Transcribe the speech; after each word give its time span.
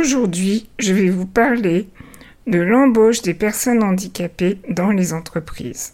Aujourd'hui, 0.00 0.66
je 0.78 0.94
vais 0.94 1.10
vous 1.10 1.26
parler 1.26 1.86
de 2.46 2.58
l'embauche 2.58 3.20
des 3.20 3.34
personnes 3.34 3.82
handicapées 3.82 4.58
dans 4.70 4.92
les 4.92 5.12
entreprises. 5.12 5.92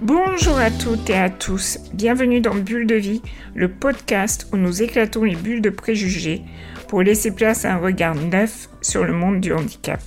Bonjour 0.00 0.58
à 0.58 0.70
toutes 0.72 1.08
et 1.08 1.14
à 1.14 1.30
tous, 1.30 1.78
bienvenue 1.94 2.40
dans 2.40 2.56
Bulle 2.56 2.88
de 2.88 2.96
vie, 2.96 3.22
le 3.54 3.70
podcast 3.70 4.48
où 4.52 4.56
nous 4.56 4.82
éclatons 4.82 5.22
les 5.22 5.36
bulles 5.36 5.62
de 5.62 5.70
préjugés 5.70 6.42
pour 6.88 7.02
laisser 7.02 7.30
place 7.30 7.64
à 7.64 7.74
un 7.74 7.78
regard 7.78 8.16
neuf 8.16 8.68
sur 8.80 9.04
le 9.04 9.12
monde 9.12 9.40
du 9.40 9.52
handicap. 9.52 10.00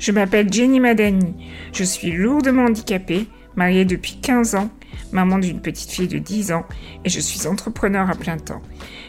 Je 0.00 0.12
m'appelle 0.12 0.50
Jenny 0.50 0.80
Madani, 0.80 1.34
je 1.74 1.84
suis 1.84 2.10
lourdement 2.10 2.64
handicapée, 2.64 3.28
mariée 3.54 3.84
depuis 3.84 4.18
15 4.18 4.54
ans, 4.54 4.70
maman 5.12 5.38
d'une 5.38 5.60
petite 5.60 5.90
fille 5.90 6.08
de 6.08 6.18
10 6.18 6.52
ans 6.52 6.64
et 7.04 7.10
je 7.10 7.20
suis 7.20 7.46
entrepreneur 7.46 8.08
à 8.08 8.14
plein 8.14 8.38
temps. 8.38 8.62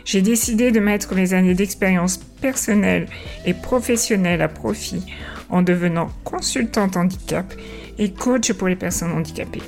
J'ai 0.04 0.22
décidé 0.22 0.72
de 0.72 0.82
mettre 0.82 1.16
mes 1.16 1.34
années 1.34 1.54
d'expérience 1.54 2.18
personnelle 2.18 3.08
et 3.46 3.54
professionnelle 3.54 4.42
à 4.42 4.50
profit 4.50 5.06
en 5.50 5.62
devenant 5.62 6.10
consultante 6.26 6.98
handicap 6.98 7.54
et 7.98 8.12
coach 8.12 8.52
pour 8.52 8.68
les 8.68 8.76
personnes 8.76 9.14
handicapées. 9.14 9.64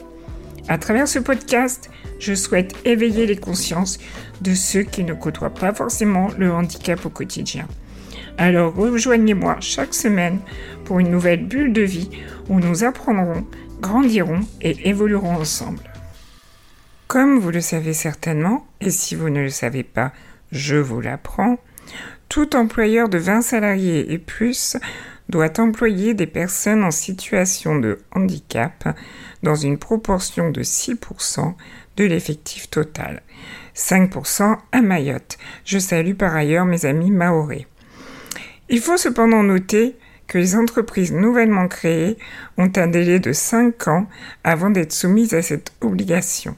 À 0.68 0.78
travers 0.78 1.08
ce 1.08 1.20
podcast, 1.20 1.90
je 2.20 2.34
souhaite 2.34 2.76
éveiller 2.84 3.28
les 3.28 3.38
consciences 3.38 3.98
de 4.42 4.54
ceux 4.54 4.84
qui 4.84 5.06
ne 5.06 5.14
côtoient 5.14 5.54
pas 5.54 5.74
forcément 5.74 6.28
le 6.38 6.52
handicap 6.52 7.06
au 7.06 7.10
quotidien. 7.10 7.66
Alors 8.38 8.74
rejoignez-moi 8.76 9.58
chaque 9.60 9.94
semaine 9.94 10.40
pour 10.86 11.00
une 11.00 11.12
nouvelle 11.12 11.46
bulle 11.46 11.74
de 11.74 11.82
vie 11.82 12.10
où 12.50 12.60
nous 12.60 12.84
apprendrons, 12.84 13.46
grandirons 13.80 14.42
et 14.62 14.90
évoluerons 14.90 15.36
ensemble. 15.36 15.84
Comme 17.08 17.40
vous 17.40 17.52
le 17.52 17.62
savez 17.62 17.94
certainement, 17.94 18.66
et 18.82 18.90
si 18.90 19.16
vous 19.16 19.30
ne 19.30 19.42
le 19.42 19.50
savez 19.50 19.84
pas, 19.84 20.12
je 20.52 20.76
vous 20.76 21.00
l'apprends, 21.00 21.58
tout 22.28 22.56
employeur 22.56 23.10
de 23.10 23.20
20 23.20 23.42
salariés 23.42 24.12
et 24.12 24.18
plus 24.18 24.78
doit 25.30 25.60
employer 25.60 26.14
des 26.14 26.28
personnes 26.28 26.84
en 26.84 26.92
situation 26.92 27.78
de 27.78 28.00
handicap 28.12 28.98
dans 29.44 29.56
une 29.56 29.78
proportion 29.78 30.50
de 30.50 30.64
6% 30.64 31.54
de 31.98 32.04
l'effectif 32.04 32.70
total. 32.70 33.22
5% 33.76 34.58
à 34.72 34.82
Mayotte. 34.82 35.38
Je 35.66 35.80
salue 35.80 36.16
par 36.16 36.36
ailleurs 36.36 36.66
mes 36.66 36.86
amis 36.86 37.12
maoris. 37.12 37.66
Il 38.70 38.80
faut 38.80 38.98
cependant 38.98 39.44
noter 39.44 39.96
que 40.28 40.38
les 40.38 40.56
entreprises 40.56 41.12
nouvellement 41.12 41.68
créées 41.68 42.18
ont 42.58 42.72
un 42.76 42.88
délai 42.88 43.20
de 43.20 43.34
5 43.34 43.88
ans 43.88 44.08
avant 44.44 44.70
d'être 44.70 44.94
soumises 44.94 45.34
à 45.34 45.42
cette 45.42 45.74
obligation. 45.82 46.56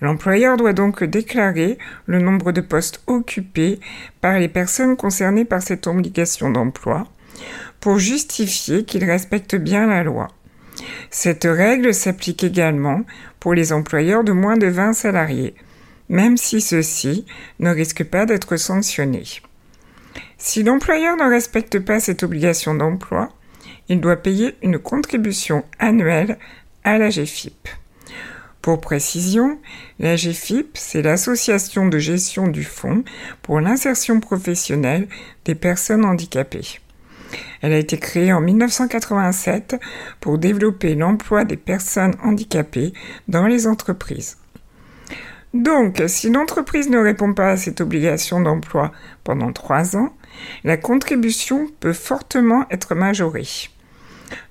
L'employeur 0.00 0.56
doit 0.56 0.72
donc 0.72 1.04
déclarer 1.04 1.78
le 2.06 2.20
nombre 2.20 2.52
de 2.52 2.60
postes 2.60 3.02
occupés 3.06 3.80
par 4.20 4.38
les 4.38 4.48
personnes 4.48 4.96
concernées 4.96 5.44
par 5.44 5.62
cette 5.62 5.86
obligation 5.86 6.50
d'emploi 6.50 7.06
pour 7.80 7.98
justifier 7.98 8.84
qu'il 8.84 9.04
respecte 9.04 9.56
bien 9.56 9.86
la 9.86 10.04
loi. 10.04 10.28
Cette 11.10 11.44
règle 11.44 11.92
s'applique 11.92 12.44
également 12.44 13.02
pour 13.40 13.54
les 13.54 13.72
employeurs 13.72 14.24
de 14.24 14.32
moins 14.32 14.56
de 14.56 14.68
20 14.68 14.92
salariés, 14.92 15.54
même 16.08 16.36
si 16.36 16.60
ceux-ci 16.60 17.26
ne 17.58 17.70
risquent 17.70 18.04
pas 18.04 18.26
d'être 18.26 18.56
sanctionnés. 18.56 19.24
Si 20.42 20.62
l'employeur 20.62 21.18
ne 21.18 21.28
respecte 21.28 21.78
pas 21.78 22.00
cette 22.00 22.22
obligation 22.22 22.74
d'emploi, 22.74 23.28
il 23.90 24.00
doit 24.00 24.16
payer 24.16 24.56
une 24.62 24.78
contribution 24.78 25.64
annuelle 25.78 26.38
à 26.82 26.96
la 26.96 27.10
GFIP. 27.10 27.68
Pour 28.62 28.80
précision, 28.80 29.58
la 29.98 30.16
GFIP, 30.16 30.70
c'est 30.78 31.02
l'association 31.02 31.88
de 31.88 31.98
gestion 31.98 32.48
du 32.48 32.64
fonds 32.64 33.04
pour 33.42 33.60
l'insertion 33.60 34.18
professionnelle 34.18 35.08
des 35.44 35.54
personnes 35.54 36.06
handicapées. 36.06 36.80
Elle 37.60 37.74
a 37.74 37.78
été 37.78 37.98
créée 37.98 38.32
en 38.32 38.40
1987 38.40 39.76
pour 40.20 40.38
développer 40.38 40.94
l'emploi 40.94 41.44
des 41.44 41.58
personnes 41.58 42.16
handicapées 42.24 42.94
dans 43.28 43.46
les 43.46 43.66
entreprises. 43.66 44.38
Donc, 45.52 46.02
si 46.06 46.30
l'entreprise 46.30 46.88
ne 46.88 46.98
répond 46.98 47.34
pas 47.34 47.50
à 47.50 47.56
cette 47.58 47.80
obligation 47.82 48.40
d'emploi 48.40 48.92
pendant 49.24 49.52
trois 49.52 49.96
ans, 49.96 50.14
la 50.64 50.76
contribution 50.76 51.68
peut 51.80 51.92
fortement 51.92 52.66
être 52.70 52.94
majorée. 52.94 53.68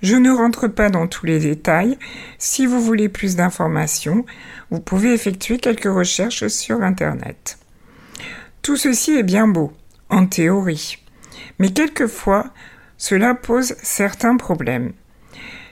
Je 0.02 0.16
ne 0.16 0.32
rentre 0.32 0.68
pas 0.68 0.90
dans 0.90 1.08
tous 1.08 1.26
les 1.26 1.40
détails. 1.40 1.98
Si 2.38 2.66
vous 2.66 2.82
voulez 2.82 3.10
plus 3.10 3.36
d'informations, 3.36 4.26
vous 4.72 4.80
pouvez 4.80 5.14
effectuer 5.14 5.58
quelques 5.58 5.94
recherches 5.94 6.48
sur 6.48 6.82
Internet. 6.82 7.58
Tout 8.62 8.78
ceci 8.78 9.18
est 9.18 9.24
bien 9.24 9.48
beau, 9.48 9.72
en 10.10 10.26
théorie. 10.26 10.98
Mais 11.60 11.70
quelquefois, 11.70 12.46
cela 12.98 13.34
pose 13.34 13.76
certains 13.82 14.38
problèmes. 14.38 14.92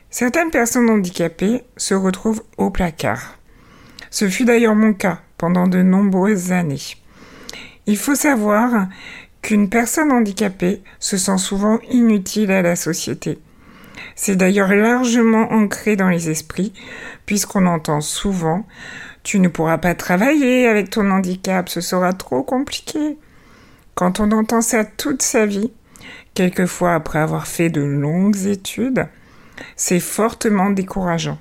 Certaines 0.10 0.52
personnes 0.52 0.90
handicapées 0.90 1.64
se 1.76 1.94
retrouvent 1.94 2.44
au 2.58 2.70
placard. 2.70 3.38
Ce 4.10 4.30
fut 4.30 4.46
d'ailleurs 4.46 4.76
mon 4.76 4.94
cas 4.94 5.20
pendant 5.38 5.68
de 5.68 5.82
nombreuses 5.82 6.52
années. 6.52 6.96
Il 7.86 7.98
faut 7.98 8.16
savoir 8.16 8.88
qu'une 9.48 9.70
personne 9.70 10.12
handicapée 10.12 10.82
se 11.00 11.16
sent 11.16 11.38
souvent 11.38 11.80
inutile 11.90 12.52
à 12.52 12.62
la 12.62 12.76
société. 12.76 13.40
C'est 14.14 14.36
d'ailleurs 14.36 14.76
largement 14.76 15.54
ancré 15.54 15.96
dans 15.96 16.10
les 16.10 16.30
esprits, 16.30 16.74
puisqu'on 17.26 17.66
entend 17.66 18.02
souvent 18.02 18.68
Tu 19.24 19.40
ne 19.40 19.48
pourras 19.48 19.78
pas 19.78 19.96
travailler 19.96 20.68
avec 20.68 20.90
ton 20.90 21.10
handicap, 21.10 21.70
ce 21.70 21.80
sera 21.80 22.12
trop 22.12 22.44
compliqué. 22.44 23.18
Quand 23.96 24.20
on 24.20 24.34
entend 24.34 24.60
ça 24.60 24.84
toute 24.84 25.22
sa 25.22 25.46
vie, 25.46 25.72
quelquefois 26.34 26.94
après 26.94 27.20
avoir 27.20 27.48
fait 27.48 27.70
de 27.70 27.80
longues 27.82 28.48
études, 28.48 29.08
c'est 29.78 30.02
fortement 30.02 30.72
décourageant. 30.72 31.40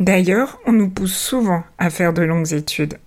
D'ailleurs, 0.00 0.58
on 0.66 0.72
nous 0.72 0.90
pousse 0.90 1.16
souvent 1.16 1.62
à 1.78 1.88
faire 1.88 2.12
de 2.12 2.22
longues 2.22 2.52
études. 2.52 2.98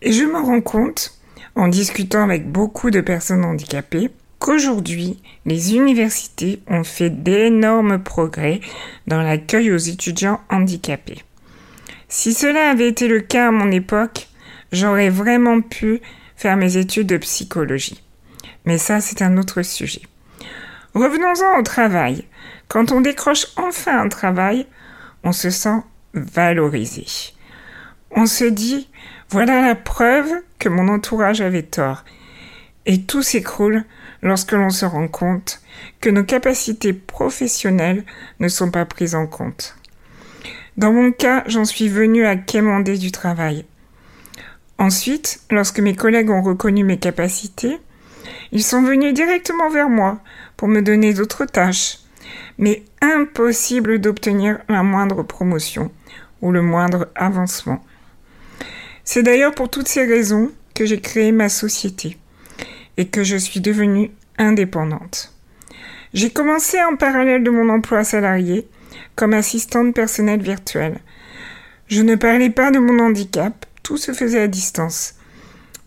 Et 0.00 0.12
je 0.12 0.24
me 0.24 0.38
rends 0.38 0.62
compte, 0.62 1.21
en 1.54 1.68
discutant 1.68 2.22
avec 2.22 2.50
beaucoup 2.50 2.90
de 2.90 3.00
personnes 3.00 3.44
handicapées, 3.44 4.10
qu'aujourd'hui, 4.38 5.20
les 5.46 5.74
universités 5.74 6.60
ont 6.66 6.84
fait 6.84 7.10
d'énormes 7.10 8.02
progrès 8.02 8.60
dans 9.06 9.22
l'accueil 9.22 9.70
aux 9.70 9.76
étudiants 9.76 10.40
handicapés. 10.50 11.22
Si 12.08 12.34
cela 12.34 12.70
avait 12.70 12.88
été 12.88 13.08
le 13.08 13.20
cas 13.20 13.48
à 13.48 13.52
mon 13.52 13.70
époque, 13.70 14.28
j'aurais 14.72 15.10
vraiment 15.10 15.60
pu 15.60 16.00
faire 16.36 16.56
mes 16.56 16.76
études 16.76 17.06
de 17.06 17.16
psychologie. 17.18 18.02
Mais 18.64 18.78
ça, 18.78 19.00
c'est 19.00 19.22
un 19.22 19.38
autre 19.38 19.62
sujet. 19.62 20.02
Revenons-en 20.94 21.58
au 21.58 21.62
travail. 21.62 22.24
Quand 22.68 22.92
on 22.92 23.00
décroche 23.00 23.46
enfin 23.56 23.98
un 23.98 24.08
travail, 24.08 24.66
on 25.24 25.32
se 25.32 25.50
sent 25.50 25.82
valorisé. 26.14 27.06
On 28.10 28.26
se 28.26 28.44
dit, 28.44 28.88
voilà 29.30 29.62
la 29.62 29.74
preuve 29.74 30.30
mon 30.68 30.88
entourage 30.88 31.40
avait 31.40 31.62
tort. 31.62 32.04
Et 32.86 33.02
tout 33.02 33.22
s'écroule 33.22 33.84
lorsque 34.22 34.52
l'on 34.52 34.70
se 34.70 34.84
rend 34.84 35.08
compte 35.08 35.60
que 36.00 36.10
nos 36.10 36.24
capacités 36.24 36.92
professionnelles 36.92 38.04
ne 38.40 38.48
sont 38.48 38.70
pas 38.70 38.84
prises 38.84 39.14
en 39.14 39.26
compte. 39.26 39.76
Dans 40.76 40.92
mon 40.92 41.12
cas, 41.12 41.44
j'en 41.46 41.64
suis 41.64 41.88
venue 41.88 42.24
à 42.24 42.36
quémander 42.36 42.96
du 42.96 43.12
travail. 43.12 43.64
Ensuite, 44.78 45.40
lorsque 45.50 45.80
mes 45.80 45.94
collègues 45.94 46.30
ont 46.30 46.42
reconnu 46.42 46.82
mes 46.82 46.98
capacités, 46.98 47.78
ils 48.52 48.62
sont 48.62 48.82
venus 48.82 49.14
directement 49.14 49.70
vers 49.70 49.88
moi 49.88 50.20
pour 50.56 50.68
me 50.68 50.80
donner 50.80 51.14
d'autres 51.14 51.44
tâches, 51.44 51.98
mais 52.58 52.82
impossible 53.00 54.00
d'obtenir 54.00 54.58
la 54.68 54.82
moindre 54.82 55.22
promotion 55.22 55.90
ou 56.40 56.52
le 56.52 56.62
moindre 56.62 57.08
avancement. 57.14 57.84
C'est 59.04 59.22
d'ailleurs 59.22 59.54
pour 59.54 59.70
toutes 59.70 59.88
ces 59.88 60.04
raisons 60.04 60.50
que 60.74 60.86
j'ai 60.86 61.00
créé 61.00 61.32
ma 61.32 61.48
société 61.48 62.18
et 62.96 63.08
que 63.08 63.24
je 63.24 63.36
suis 63.36 63.60
devenue 63.60 64.10
indépendante. 64.38 65.34
J'ai 66.14 66.30
commencé 66.30 66.82
en 66.82 66.96
parallèle 66.96 67.42
de 67.42 67.50
mon 67.50 67.68
emploi 67.68 68.04
salarié 68.04 68.68
comme 69.16 69.34
assistante 69.34 69.94
personnelle 69.94 70.42
virtuelle. 70.42 71.00
Je 71.88 72.02
ne 72.02 72.14
parlais 72.14 72.50
pas 72.50 72.70
de 72.70 72.78
mon 72.78 72.98
handicap, 72.98 73.66
tout 73.82 73.96
se 73.96 74.12
faisait 74.12 74.42
à 74.42 74.48
distance. 74.48 75.14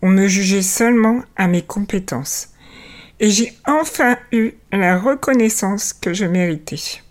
On 0.02 0.10
me 0.10 0.28
jugeait 0.28 0.62
seulement 0.62 1.24
à 1.36 1.48
mes 1.48 1.62
compétences 1.62 2.50
et 3.20 3.30
j'ai 3.30 3.54
enfin 3.66 4.18
eu 4.32 4.52
la 4.72 4.98
reconnaissance 4.98 5.94
que 5.94 6.14
je 6.14 6.26
méritais. 6.26 7.02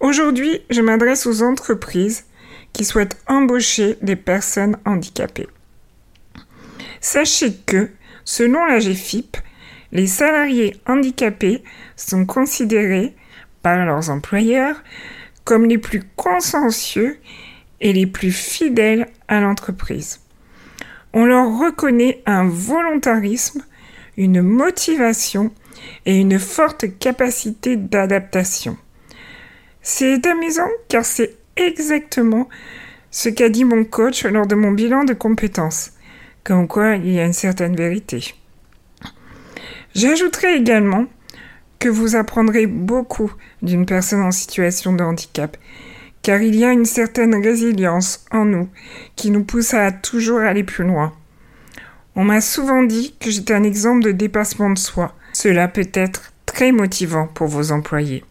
Aujourd'hui, 0.00 0.62
je 0.70 0.80
m'adresse 0.80 1.26
aux 1.26 1.42
entreprises 1.42 2.24
qui 2.74 2.84
souhaitent 2.84 3.16
embaucher 3.26 3.96
des 4.02 4.16
personnes 4.16 4.76
handicapées. 4.84 5.48
Sachez 7.00 7.54
que, 7.64 7.90
selon 8.24 8.66
la 8.66 8.80
GFIP, 8.80 9.38
les 9.92 10.06
salariés 10.06 10.76
handicapés 10.86 11.62
sont 11.96 12.26
considérés 12.26 13.14
par 13.62 13.84
leurs 13.86 14.10
employeurs 14.10 14.82
comme 15.44 15.66
les 15.66 15.78
plus 15.78 16.02
consciencieux 16.16 17.18
et 17.80 17.92
les 17.92 18.06
plus 18.06 18.32
fidèles 18.32 19.08
à 19.28 19.40
l'entreprise. 19.40 20.20
On 21.12 21.26
leur 21.26 21.58
reconnaît 21.58 22.22
un 22.26 22.48
volontarisme, 22.48 23.62
une 24.16 24.42
motivation 24.42 25.52
et 26.06 26.18
une 26.18 26.38
forte 26.38 26.98
capacité 26.98 27.76
d'adaptation. 27.76 28.76
C'est 29.82 30.26
amusant 30.26 30.70
car 30.88 31.04
c'est 31.04 31.36
exactement 31.56 32.48
ce 33.10 33.28
qu'a 33.28 33.48
dit 33.48 33.64
mon 33.64 33.84
coach 33.84 34.24
lors 34.24 34.46
de 34.46 34.54
mon 34.54 34.72
bilan 34.72 35.04
de 35.04 35.14
compétences, 35.14 35.92
comme 36.42 36.66
quoi 36.66 36.96
il 36.96 37.12
y 37.12 37.20
a 37.20 37.24
une 37.24 37.32
certaine 37.32 37.76
vérité. 37.76 38.34
J'ajouterai 39.94 40.56
également 40.56 41.06
que 41.78 41.88
vous 41.88 42.16
apprendrez 42.16 42.66
beaucoup 42.66 43.32
d'une 43.62 43.86
personne 43.86 44.22
en 44.22 44.32
situation 44.32 44.92
de 44.92 45.04
handicap, 45.04 45.56
car 46.22 46.40
il 46.42 46.56
y 46.56 46.64
a 46.64 46.72
une 46.72 46.86
certaine 46.86 47.34
résilience 47.34 48.24
en 48.32 48.44
nous 48.44 48.68
qui 49.14 49.30
nous 49.30 49.44
pousse 49.44 49.74
à 49.74 49.92
toujours 49.92 50.40
aller 50.40 50.64
plus 50.64 50.84
loin. 50.84 51.12
On 52.16 52.24
m'a 52.24 52.40
souvent 52.40 52.82
dit 52.82 53.14
que 53.20 53.30
j'étais 53.30 53.54
un 53.54 53.64
exemple 53.64 54.04
de 54.04 54.12
dépassement 54.12 54.70
de 54.70 54.78
soi. 54.78 55.14
Cela 55.32 55.68
peut 55.68 55.90
être 55.92 56.32
très 56.46 56.72
motivant 56.72 57.26
pour 57.26 57.48
vos 57.48 57.72
employés. 57.72 58.24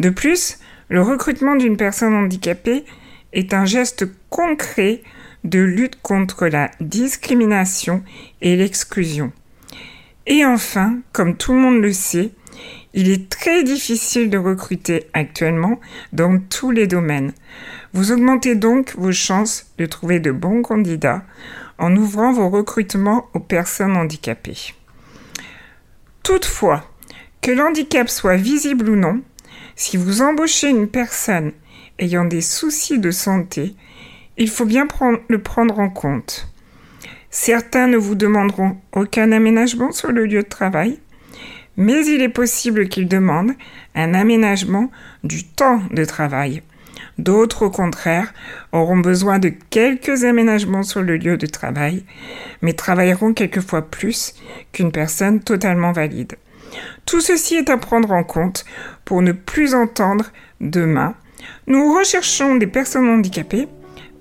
De 0.00 0.10
plus, 0.10 0.58
le 0.88 1.02
recrutement 1.02 1.56
d'une 1.56 1.76
personne 1.76 2.14
handicapée 2.14 2.84
est 3.32 3.52
un 3.52 3.64
geste 3.64 4.06
concret 4.30 5.02
de 5.44 5.60
lutte 5.60 6.00
contre 6.02 6.46
la 6.46 6.70
discrimination 6.80 8.02
et 8.40 8.56
l'exclusion. 8.56 9.32
Et 10.26 10.44
enfin, 10.44 10.98
comme 11.12 11.36
tout 11.36 11.52
le 11.52 11.58
monde 11.58 11.82
le 11.82 11.92
sait, 11.92 12.30
il 12.94 13.10
est 13.10 13.28
très 13.28 13.62
difficile 13.62 14.30
de 14.30 14.38
recruter 14.38 15.06
actuellement 15.12 15.78
dans 16.12 16.38
tous 16.38 16.70
les 16.70 16.86
domaines. 16.86 17.32
Vous 17.92 18.12
augmentez 18.12 18.54
donc 18.54 18.94
vos 18.96 19.12
chances 19.12 19.72
de 19.78 19.86
trouver 19.86 20.20
de 20.20 20.32
bons 20.32 20.62
candidats 20.62 21.22
en 21.78 21.94
ouvrant 21.96 22.32
vos 22.32 22.48
recrutements 22.48 23.28
aux 23.34 23.40
personnes 23.40 23.96
handicapées. 23.96 24.74
Toutefois, 26.22 26.84
que 27.40 27.52
l'handicap 27.52 28.08
soit 28.08 28.36
visible 28.36 28.88
ou 28.90 28.96
non, 28.96 29.22
si 29.78 29.96
vous 29.96 30.22
embauchez 30.22 30.68
une 30.68 30.88
personne 30.88 31.52
ayant 32.00 32.24
des 32.24 32.40
soucis 32.40 32.98
de 32.98 33.12
santé, 33.12 33.76
il 34.36 34.50
faut 34.50 34.64
bien 34.64 34.88
le 35.28 35.38
prendre 35.38 35.78
en 35.78 35.88
compte. 35.88 36.48
Certains 37.30 37.86
ne 37.86 37.96
vous 37.96 38.16
demanderont 38.16 38.76
aucun 38.92 39.30
aménagement 39.30 39.92
sur 39.92 40.10
le 40.10 40.26
lieu 40.26 40.42
de 40.42 40.48
travail, 40.48 40.98
mais 41.76 42.04
il 42.06 42.20
est 42.22 42.28
possible 42.28 42.88
qu'ils 42.88 43.06
demandent 43.06 43.52
un 43.94 44.14
aménagement 44.14 44.90
du 45.22 45.44
temps 45.44 45.80
de 45.92 46.04
travail. 46.04 46.62
D'autres, 47.18 47.66
au 47.66 47.70
contraire, 47.70 48.34
auront 48.72 48.98
besoin 48.98 49.38
de 49.38 49.52
quelques 49.70 50.24
aménagements 50.24 50.82
sur 50.82 51.02
le 51.02 51.16
lieu 51.16 51.36
de 51.36 51.46
travail, 51.46 52.04
mais 52.62 52.72
travailleront 52.72 53.32
quelquefois 53.32 53.82
plus 53.82 54.34
qu'une 54.72 54.90
personne 54.90 55.38
totalement 55.38 55.92
valide. 55.92 56.34
Tout 57.06 57.20
ceci 57.20 57.56
est 57.56 57.70
à 57.70 57.78
prendre 57.78 58.12
en 58.12 58.24
compte 58.24 58.64
pour 59.04 59.22
ne 59.22 59.32
plus 59.32 59.74
entendre 59.74 60.26
demain. 60.60 61.14
Nous 61.66 61.94
recherchons 61.94 62.56
des 62.56 62.66
personnes 62.66 63.08
handicapées, 63.08 63.68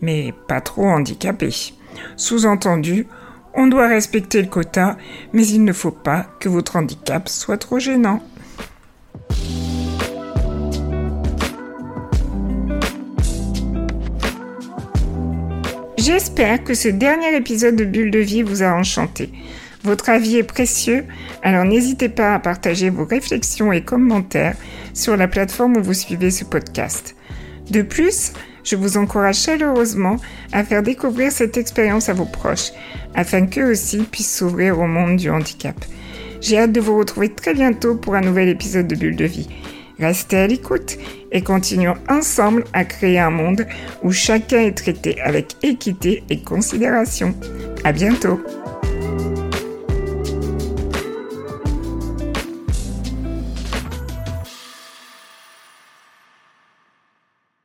mais 0.01 0.33
pas 0.47 0.61
trop 0.61 0.87
handicapées. 0.87 1.73
Sous-entendu, 2.15 3.07
on 3.53 3.67
doit 3.67 3.87
respecter 3.87 4.41
le 4.41 4.47
quota, 4.47 4.97
mais 5.33 5.45
il 5.47 5.63
ne 5.63 5.73
faut 5.73 5.91
pas 5.91 6.27
que 6.39 6.47
votre 6.47 6.75
handicap 6.75 7.27
soit 7.27 7.57
trop 7.57 7.79
gênant. 7.79 8.21
J'espère 15.97 16.63
que 16.63 16.73
ce 16.73 16.87
dernier 16.87 17.35
épisode 17.35 17.75
de 17.75 17.83
Bulle 17.83 18.11
de 18.11 18.19
vie 18.19 18.43
vous 18.43 18.63
a 18.63 18.71
enchanté. 18.71 19.29
Votre 19.87 20.09
avis 20.09 20.35
est 20.35 20.43
précieux, 20.43 21.05
alors 21.43 21.63
n'hésitez 21.63 22.09
pas 22.09 22.33
à 22.33 22.39
partager 22.39 22.89
vos 22.89 23.05
réflexions 23.05 23.71
et 23.71 23.85
commentaires 23.85 24.57
sur 24.93 25.15
la 25.15 25.29
plateforme 25.29 25.77
où 25.77 25.81
vous 25.81 25.93
suivez 25.93 26.29
ce 26.29 26.43
podcast. 26.43 27.15
De 27.71 27.83
plus, 27.83 28.33
je 28.65 28.75
vous 28.75 28.97
encourage 28.97 29.37
chaleureusement 29.37 30.17
à 30.51 30.65
faire 30.65 30.83
découvrir 30.83 31.31
cette 31.31 31.55
expérience 31.55 32.09
à 32.09 32.13
vos 32.13 32.25
proches, 32.25 32.73
afin 33.15 33.45
qu'eux 33.45 33.71
aussi 33.71 33.99
puissent 33.99 34.35
s'ouvrir 34.35 34.77
au 34.77 34.87
monde 34.87 35.15
du 35.15 35.29
handicap. 35.29 35.77
J'ai 36.41 36.57
hâte 36.57 36.73
de 36.73 36.81
vous 36.81 36.97
retrouver 36.97 37.29
très 37.29 37.53
bientôt 37.53 37.95
pour 37.95 38.15
un 38.15 38.21
nouvel 38.21 38.49
épisode 38.49 38.89
de 38.89 38.95
Bulle 38.95 39.15
de 39.15 39.23
vie. 39.23 39.47
Restez 39.99 40.35
à 40.35 40.47
l'écoute 40.47 40.97
et 41.31 41.43
continuons 41.43 41.95
ensemble 42.09 42.65
à 42.73 42.83
créer 42.83 43.19
un 43.19 43.31
monde 43.31 43.65
où 44.03 44.11
chacun 44.11 44.59
est 44.59 44.77
traité 44.77 45.21
avec 45.21 45.55
équité 45.63 46.25
et 46.29 46.41
considération. 46.41 47.33
À 47.85 47.93
bientôt! 47.93 48.41